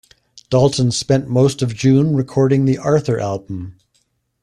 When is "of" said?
1.61-1.75